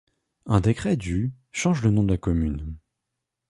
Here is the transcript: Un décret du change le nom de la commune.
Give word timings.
Un 0.47 0.61
décret 0.61 0.97
du 0.97 1.31
change 1.51 1.83
le 1.83 1.91
nom 1.91 2.01
de 2.03 2.09
la 2.09 2.17
commune. 2.17 2.75